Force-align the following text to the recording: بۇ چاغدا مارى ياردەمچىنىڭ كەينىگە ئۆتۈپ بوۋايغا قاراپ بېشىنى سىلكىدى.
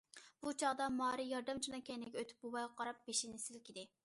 بۇ 0.45 0.53
چاغدا 0.61 0.87
مارى 1.01 1.27
ياردەمچىنىڭ 1.33 1.85
كەينىگە 1.91 2.23
ئۆتۈپ 2.23 2.43
بوۋايغا 2.47 2.75
قاراپ 2.81 3.05
بېشىنى 3.11 3.45
سىلكىدى. 3.49 3.91